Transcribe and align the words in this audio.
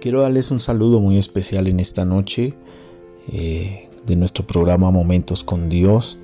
Quiero 0.00 0.22
darles 0.22 0.50
un 0.50 0.60
saludo 0.60 0.98
muy 0.98 1.18
especial 1.18 1.66
en 1.66 1.78
esta 1.78 2.06
noche 2.06 2.54
eh, 3.30 3.90
de 4.06 4.16
nuestro 4.16 4.46
programa 4.46 4.90
Momentos 4.90 5.44
con 5.44 5.68
Dios. 5.68 6.16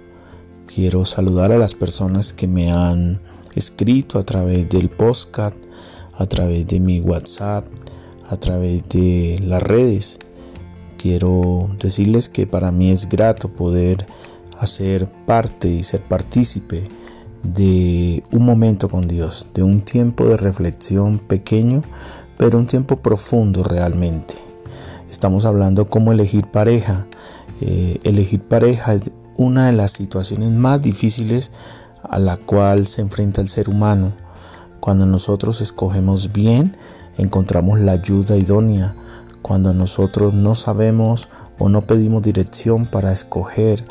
Quiero 0.64 1.04
saludar 1.04 1.52
a 1.52 1.58
las 1.58 1.74
personas 1.74 2.32
que 2.32 2.46
me 2.46 2.72
han 2.72 3.20
escrito 3.54 4.18
a 4.18 4.22
través 4.22 4.66
del 4.70 4.88
podcast, 4.88 5.58
a 6.16 6.24
través 6.24 6.66
de 6.68 6.80
mi 6.80 7.02
WhatsApp, 7.02 7.66
a 8.30 8.38
través 8.38 8.88
de 8.88 9.38
las 9.44 9.62
redes. 9.62 10.20
Quiero 10.96 11.68
decirles 11.78 12.30
que 12.30 12.46
para 12.46 12.72
mí 12.72 12.92
es 12.92 13.06
grato 13.06 13.50
poder 13.50 14.06
hacer 14.58 15.06
parte 15.26 15.68
y 15.68 15.82
ser 15.82 16.00
partícipe 16.00 16.88
de 17.42 18.22
un 18.32 18.42
momento 18.42 18.88
con 18.88 19.06
Dios, 19.06 19.50
de 19.52 19.62
un 19.62 19.82
tiempo 19.82 20.24
de 20.24 20.38
reflexión 20.38 21.18
pequeño, 21.18 21.82
pero 22.36 22.58
un 22.58 22.66
tiempo 22.66 22.96
profundo 22.96 23.62
realmente. 23.62 24.34
Estamos 25.10 25.44
hablando 25.44 25.86
cómo 25.86 26.12
elegir 26.12 26.46
pareja. 26.46 27.06
Eh, 27.60 28.00
elegir 28.04 28.42
pareja 28.42 28.94
es 28.94 29.10
una 29.36 29.66
de 29.66 29.72
las 29.72 29.92
situaciones 29.92 30.50
más 30.50 30.82
difíciles 30.82 31.52
a 32.02 32.18
la 32.18 32.36
cual 32.36 32.86
se 32.86 33.02
enfrenta 33.02 33.40
el 33.40 33.48
ser 33.48 33.68
humano. 33.68 34.12
Cuando 34.80 35.06
nosotros 35.06 35.60
escogemos 35.60 36.32
bien, 36.32 36.76
encontramos 37.18 37.80
la 37.80 37.92
ayuda 37.92 38.36
idónea. 38.36 38.94
Cuando 39.42 39.72
nosotros 39.74 40.34
no 40.34 40.54
sabemos 40.54 41.28
o 41.58 41.68
no 41.68 41.82
pedimos 41.82 42.22
dirección 42.22 42.86
para 42.86 43.12
escoger, 43.12 43.84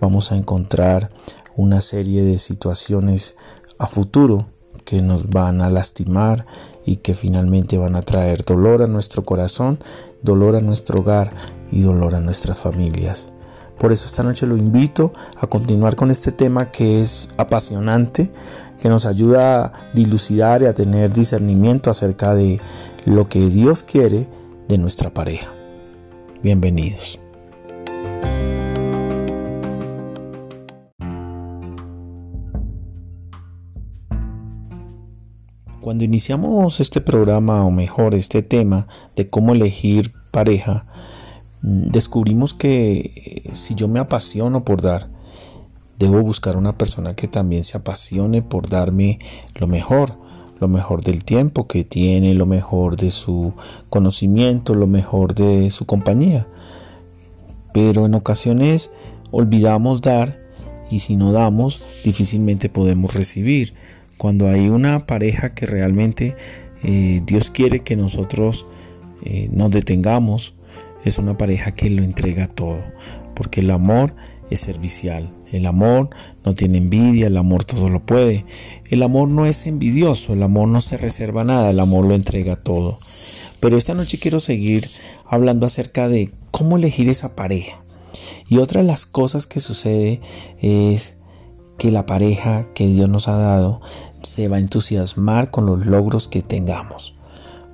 vamos 0.00 0.32
a 0.32 0.36
encontrar 0.36 1.10
una 1.56 1.80
serie 1.80 2.24
de 2.24 2.38
situaciones 2.38 3.36
a 3.78 3.86
futuro 3.86 4.46
que 4.84 5.02
nos 5.02 5.28
van 5.28 5.60
a 5.60 5.70
lastimar 5.70 6.46
y 6.84 6.96
que 6.96 7.14
finalmente 7.14 7.78
van 7.78 7.96
a 7.96 8.02
traer 8.02 8.44
dolor 8.44 8.82
a 8.82 8.86
nuestro 8.86 9.24
corazón, 9.24 9.78
dolor 10.22 10.56
a 10.56 10.60
nuestro 10.60 11.00
hogar 11.00 11.32
y 11.70 11.82
dolor 11.82 12.14
a 12.14 12.20
nuestras 12.20 12.58
familias. 12.58 13.30
Por 13.78 13.92
eso 13.92 14.06
esta 14.06 14.22
noche 14.22 14.46
lo 14.46 14.56
invito 14.56 15.14
a 15.36 15.46
continuar 15.46 15.96
con 15.96 16.10
este 16.10 16.32
tema 16.32 16.70
que 16.70 17.00
es 17.00 17.30
apasionante, 17.38 18.30
que 18.80 18.88
nos 18.90 19.06
ayuda 19.06 19.64
a 19.64 19.72
dilucidar 19.94 20.62
y 20.62 20.66
a 20.66 20.74
tener 20.74 21.12
discernimiento 21.12 21.90
acerca 21.90 22.34
de 22.34 22.60
lo 23.06 23.28
que 23.28 23.48
Dios 23.48 23.82
quiere 23.82 24.28
de 24.68 24.78
nuestra 24.78 25.14
pareja. 25.14 25.48
Bienvenidos. 26.42 27.29
Cuando 35.90 36.04
iniciamos 36.04 36.78
este 36.78 37.00
programa, 37.00 37.66
o 37.66 37.72
mejor 37.72 38.14
este 38.14 38.42
tema 38.42 38.86
de 39.16 39.28
cómo 39.28 39.54
elegir 39.54 40.12
pareja, 40.30 40.86
mm, 41.62 41.90
descubrimos 41.90 42.54
que 42.54 43.42
eh, 43.44 43.50
si 43.54 43.74
yo 43.74 43.88
me 43.88 43.98
apasiono 43.98 44.64
por 44.64 44.82
dar, 44.82 45.08
debo 45.98 46.22
buscar 46.22 46.56
una 46.56 46.78
persona 46.78 47.16
que 47.16 47.26
también 47.26 47.64
se 47.64 47.76
apasione 47.76 48.40
por 48.40 48.68
darme 48.68 49.18
lo 49.56 49.66
mejor, 49.66 50.12
lo 50.60 50.68
mejor 50.68 51.02
del 51.02 51.24
tiempo 51.24 51.66
que 51.66 51.82
tiene, 51.82 52.34
lo 52.34 52.46
mejor 52.46 52.96
de 52.96 53.10
su 53.10 53.54
conocimiento, 53.88 54.74
lo 54.74 54.86
mejor 54.86 55.34
de 55.34 55.72
su 55.72 55.86
compañía. 55.86 56.46
Pero 57.74 58.06
en 58.06 58.14
ocasiones 58.14 58.92
olvidamos 59.32 60.02
dar 60.02 60.38
y 60.88 61.00
si 61.00 61.16
no 61.16 61.32
damos, 61.32 61.84
difícilmente 62.04 62.68
podemos 62.68 63.12
recibir 63.12 63.74
cuando 64.20 64.50
hay 64.50 64.68
una 64.68 65.06
pareja 65.06 65.54
que 65.54 65.64
realmente 65.64 66.36
eh, 66.82 67.22
Dios 67.24 67.48
quiere 67.50 67.80
que 67.80 67.96
nosotros 67.96 68.66
eh, 69.24 69.48
nos 69.50 69.70
detengamos, 69.70 70.52
es 71.06 71.16
una 71.16 71.38
pareja 71.38 71.72
que 71.72 71.88
lo 71.88 72.02
entrega 72.02 72.46
todo, 72.46 72.84
porque 73.34 73.60
el 73.60 73.70
amor 73.70 74.14
es 74.50 74.60
servicial, 74.60 75.30
el 75.52 75.64
amor 75.64 76.10
no 76.44 76.54
tiene 76.54 76.76
envidia, 76.76 77.28
el 77.28 77.38
amor 77.38 77.64
todo 77.64 77.88
lo 77.88 78.00
puede, 78.00 78.44
el 78.90 79.02
amor 79.02 79.26
no 79.28 79.46
es 79.46 79.66
envidioso, 79.66 80.34
el 80.34 80.42
amor 80.42 80.68
no 80.68 80.82
se 80.82 80.98
reserva 80.98 81.42
nada, 81.42 81.70
el 81.70 81.80
amor 81.80 82.04
lo 82.04 82.14
entrega 82.14 82.56
todo. 82.56 82.98
Pero 83.58 83.78
esta 83.78 83.94
noche 83.94 84.18
quiero 84.18 84.38
seguir 84.38 84.86
hablando 85.24 85.64
acerca 85.64 86.10
de 86.10 86.30
cómo 86.50 86.76
elegir 86.76 87.08
esa 87.08 87.34
pareja. 87.34 87.80
Y 88.50 88.58
otra 88.58 88.82
de 88.82 88.86
las 88.86 89.06
cosas 89.06 89.46
que 89.46 89.60
sucede 89.60 90.20
es 90.60 91.19
que 91.80 91.90
la 91.90 92.04
pareja 92.04 92.66
que 92.74 92.86
Dios 92.86 93.08
nos 93.08 93.26
ha 93.26 93.38
dado 93.38 93.80
se 94.20 94.48
va 94.48 94.58
a 94.58 94.60
entusiasmar 94.60 95.50
con 95.50 95.64
los 95.64 95.86
logros 95.86 96.28
que 96.28 96.42
tengamos. 96.42 97.14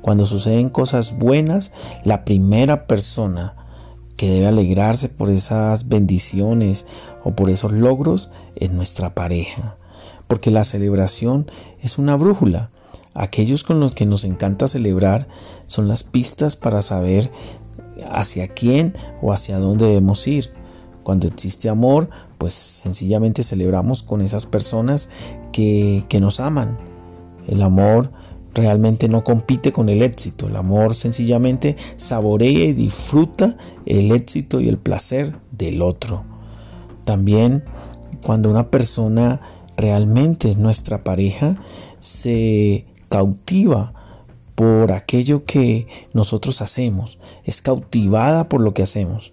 Cuando 0.00 0.26
suceden 0.26 0.68
cosas 0.68 1.18
buenas, 1.18 1.72
la 2.04 2.24
primera 2.24 2.86
persona 2.86 3.54
que 4.16 4.30
debe 4.30 4.46
alegrarse 4.46 5.08
por 5.08 5.28
esas 5.30 5.88
bendiciones 5.88 6.86
o 7.24 7.32
por 7.32 7.50
esos 7.50 7.72
logros 7.72 8.30
es 8.54 8.70
nuestra 8.70 9.12
pareja. 9.12 9.74
Porque 10.28 10.52
la 10.52 10.62
celebración 10.62 11.50
es 11.82 11.98
una 11.98 12.14
brújula. 12.14 12.70
Aquellos 13.12 13.64
con 13.64 13.80
los 13.80 13.90
que 13.90 14.06
nos 14.06 14.22
encanta 14.22 14.68
celebrar 14.68 15.26
son 15.66 15.88
las 15.88 16.04
pistas 16.04 16.54
para 16.54 16.80
saber 16.80 17.32
hacia 18.08 18.46
quién 18.46 18.94
o 19.20 19.32
hacia 19.32 19.58
dónde 19.58 19.86
debemos 19.86 20.28
ir. 20.28 20.52
Cuando 21.06 21.28
existe 21.28 21.68
amor, 21.68 22.10
pues 22.36 22.52
sencillamente 22.52 23.44
celebramos 23.44 24.02
con 24.02 24.22
esas 24.22 24.44
personas 24.44 25.08
que, 25.52 26.02
que 26.08 26.18
nos 26.18 26.40
aman. 26.40 26.78
El 27.46 27.62
amor 27.62 28.10
realmente 28.54 29.08
no 29.08 29.22
compite 29.22 29.70
con 29.70 29.88
el 29.88 30.02
éxito. 30.02 30.48
El 30.48 30.56
amor 30.56 30.96
sencillamente 30.96 31.76
saborea 31.94 32.64
y 32.64 32.72
disfruta 32.72 33.56
el 33.84 34.10
éxito 34.10 34.60
y 34.60 34.68
el 34.68 34.78
placer 34.78 35.36
del 35.52 35.80
otro. 35.80 36.24
También 37.04 37.62
cuando 38.24 38.50
una 38.50 38.68
persona 38.68 39.40
realmente 39.76 40.50
es 40.50 40.56
nuestra 40.56 41.04
pareja, 41.04 41.56
se 42.00 42.84
cautiva 43.10 43.92
por 44.56 44.90
aquello 44.90 45.44
que 45.44 45.86
nosotros 46.14 46.62
hacemos, 46.62 47.20
es 47.44 47.62
cautivada 47.62 48.48
por 48.48 48.60
lo 48.60 48.74
que 48.74 48.82
hacemos 48.82 49.30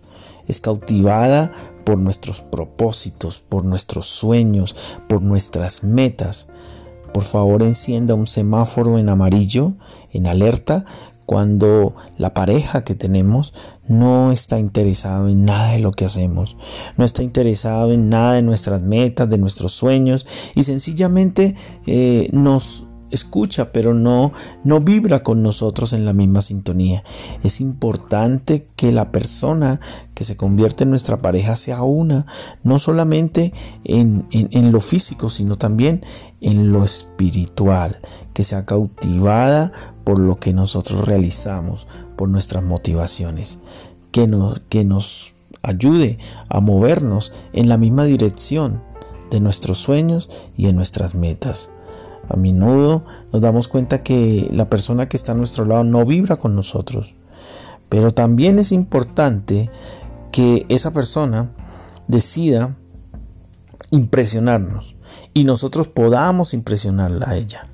es 0.47 0.59
cautivada 0.59 1.51
por 1.83 1.97
nuestros 1.97 2.41
propósitos, 2.41 3.41
por 3.41 3.65
nuestros 3.65 4.07
sueños, 4.07 4.75
por 5.07 5.21
nuestras 5.21 5.83
metas. 5.83 6.49
Por 7.13 7.23
favor 7.23 7.61
encienda 7.61 8.15
un 8.15 8.27
semáforo 8.27 8.97
en 8.97 9.09
amarillo, 9.09 9.73
en 10.11 10.27
alerta, 10.27 10.85
cuando 11.25 11.95
la 12.17 12.33
pareja 12.33 12.83
que 12.83 12.95
tenemos 12.95 13.53
no 13.87 14.31
está 14.31 14.59
interesado 14.59 15.29
en 15.29 15.45
nada 15.45 15.71
de 15.71 15.79
lo 15.79 15.91
que 15.91 16.05
hacemos, 16.05 16.57
no 16.97 17.05
está 17.05 17.23
interesado 17.23 17.91
en 17.91 18.09
nada 18.09 18.33
de 18.33 18.41
nuestras 18.41 18.81
metas, 18.81 19.29
de 19.29 19.37
nuestros 19.37 19.73
sueños 19.73 20.25
y 20.55 20.63
sencillamente 20.63 21.55
eh, 21.87 22.29
nos 22.33 22.83
escucha, 23.13 23.71
pero 23.71 23.93
no, 23.93 24.33
no 24.63 24.81
vibra 24.81 25.23
con 25.23 25.43
nosotros 25.43 25.93
en 25.93 26.03
la 26.05 26.13
misma 26.13 26.41
sintonía. 26.41 27.03
Es 27.43 27.61
importante 27.61 28.67
que 28.75 28.91
la 28.91 29.11
persona 29.11 29.79
que 30.13 30.23
se 30.23 30.35
convierte 30.35 30.83
en 30.83 30.89
nuestra 30.89 31.21
pareja 31.21 31.55
sea 31.55 31.83
una, 31.83 32.25
no 32.63 32.79
solamente 32.79 33.53
en, 33.83 34.25
en 34.31 34.71
lo 34.71 34.81
físico, 34.81 35.29
sino 35.29 35.57
también 35.57 36.03
en 36.41 36.71
lo 36.71 36.83
espiritual, 36.83 37.99
que 38.33 38.43
sea 38.43 38.65
cautivada 38.65 39.71
por 40.03 40.19
lo 40.19 40.39
que 40.39 40.51
nosotros 40.53 41.05
realizamos, 41.05 41.87
por 42.17 42.29
nuestras 42.29 42.63
motivaciones, 42.63 43.59
que 44.11 44.27
nos, 44.27 44.59
que 44.69 44.83
nos 44.83 45.33
ayude 45.61 46.17
a 46.49 46.59
movernos 46.59 47.31
en 47.53 47.69
la 47.69 47.77
misma 47.77 48.05
dirección 48.05 48.81
de 49.31 49.39
nuestros 49.39 49.77
sueños 49.77 50.29
y 50.57 50.67
en 50.67 50.75
nuestras 50.75 51.15
metas. 51.15 51.71
A 52.29 52.37
menudo 52.37 53.03
nos 53.31 53.41
damos 53.41 53.67
cuenta 53.67 54.03
que 54.03 54.49
la 54.51 54.65
persona 54.65 55.09
que 55.09 55.17
está 55.17 55.33
a 55.33 55.35
nuestro 55.35 55.65
lado 55.65 55.83
no 55.83 56.05
vibra 56.05 56.37
con 56.37 56.55
nosotros. 56.55 57.15
Pero 57.89 58.11
también 58.11 58.59
es 58.59 58.71
importante 58.71 59.69
que 60.31 60.65
esa 60.69 60.91
persona 60.91 61.49
decida 62.07 62.75
impresionarnos 63.91 64.95
y 65.33 65.43
nosotros 65.43 65.87
podamos 65.87 66.53
impresionarla 66.53 67.29
a 67.29 67.35
ella. 67.35 67.67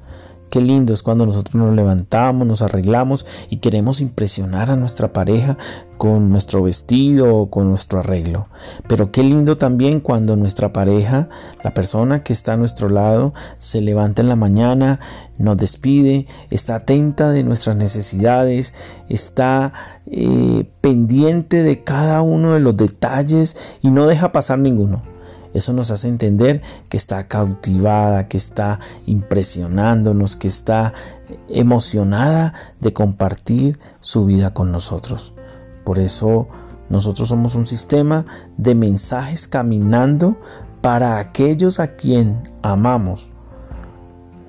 Qué 0.49 0.61
lindo 0.61 0.93
es 0.93 1.03
cuando 1.03 1.25
nosotros 1.25 1.55
nos 1.55 1.75
levantamos, 1.75 2.47
nos 2.47 2.61
arreglamos 2.61 3.25
y 3.49 3.57
queremos 3.57 4.01
impresionar 4.01 4.71
a 4.71 4.75
nuestra 4.75 5.13
pareja 5.13 5.57
con 5.97 6.31
nuestro 6.31 6.63
vestido 6.63 7.35
o 7.35 7.49
con 7.49 7.69
nuestro 7.69 7.99
arreglo. 7.99 8.47
Pero 8.87 9.11
qué 9.11 9.21
lindo 9.21 9.57
también 9.57 9.99
cuando 9.99 10.35
nuestra 10.35 10.73
pareja, 10.73 11.29
la 11.63 11.73
persona 11.73 12.23
que 12.23 12.33
está 12.33 12.53
a 12.53 12.57
nuestro 12.57 12.89
lado, 12.89 13.33
se 13.59 13.81
levanta 13.81 14.21
en 14.21 14.29
la 14.29 14.35
mañana, 14.35 14.99
nos 15.37 15.57
despide, 15.57 16.25
está 16.49 16.75
atenta 16.75 17.29
de 17.31 17.43
nuestras 17.43 17.75
necesidades, 17.75 18.73
está 19.07 19.73
eh, 20.07 20.67
pendiente 20.81 21.61
de 21.61 21.83
cada 21.83 22.21
uno 22.21 22.53
de 22.53 22.59
los 22.59 22.75
detalles 22.75 23.55
y 23.81 23.89
no 23.91 24.07
deja 24.07 24.31
pasar 24.31 24.57
ninguno. 24.57 25.18
Eso 25.53 25.73
nos 25.73 25.91
hace 25.91 26.07
entender 26.07 26.61
que 26.89 26.97
está 26.97 27.27
cautivada, 27.27 28.27
que 28.27 28.37
está 28.37 28.79
impresionándonos, 29.07 30.35
que 30.35 30.47
está 30.47 30.93
emocionada 31.47 32.53
de 32.79 32.93
compartir 32.93 33.79
su 33.99 34.25
vida 34.25 34.53
con 34.53 34.71
nosotros. 34.71 35.33
Por 35.83 35.99
eso 35.99 36.47
nosotros 36.89 37.29
somos 37.29 37.55
un 37.55 37.67
sistema 37.67 38.25
de 38.57 38.75
mensajes 38.75 39.47
caminando 39.47 40.37
para 40.81 41.19
aquellos 41.19 41.79
a 41.79 41.95
quien 41.95 42.37
amamos. 42.61 43.31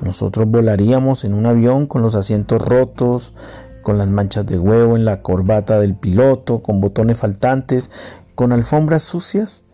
Nosotros 0.00 0.48
volaríamos 0.48 1.24
en 1.24 1.34
un 1.34 1.46
avión 1.46 1.86
con 1.86 2.02
los 2.02 2.14
asientos 2.14 2.62
rotos, 2.62 3.34
con 3.82 3.98
las 3.98 4.08
manchas 4.08 4.46
de 4.46 4.58
huevo 4.58 4.96
en 4.96 5.04
la 5.04 5.22
corbata 5.22 5.78
del 5.78 5.94
piloto, 5.94 6.62
con 6.62 6.80
botones 6.80 7.18
faltantes, 7.18 7.90
con 8.34 8.52
alfombras 8.52 9.02
sucias. 9.02 9.64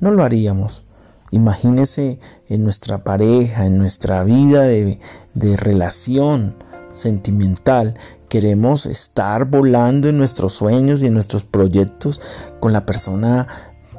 No 0.00 0.10
lo 0.10 0.22
haríamos. 0.24 0.84
Imagínese 1.30 2.20
en 2.48 2.62
nuestra 2.62 3.02
pareja, 3.02 3.66
en 3.66 3.78
nuestra 3.78 4.22
vida 4.24 4.62
de, 4.62 5.00
de 5.34 5.56
relación 5.56 6.54
sentimental. 6.92 7.94
Queremos 8.28 8.86
estar 8.86 9.46
volando 9.46 10.08
en 10.08 10.18
nuestros 10.18 10.54
sueños 10.54 11.02
y 11.02 11.06
en 11.06 11.14
nuestros 11.14 11.44
proyectos 11.44 12.20
con 12.60 12.72
la 12.72 12.86
persona 12.86 13.46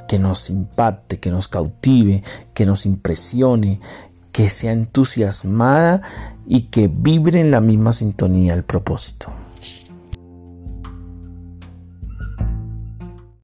que 0.07 0.19
nos 0.19 0.49
impacte, 0.49 1.19
que 1.19 1.31
nos 1.31 1.47
cautive, 1.47 2.23
que 2.53 2.65
nos 2.65 2.85
impresione, 2.85 3.79
que 4.31 4.49
sea 4.49 4.71
entusiasmada 4.71 6.01
y 6.45 6.63
que 6.63 6.87
vibre 6.87 7.41
en 7.41 7.51
la 7.51 7.61
misma 7.61 7.91
sintonía 7.91 8.53
el 8.53 8.63
propósito. 8.63 9.31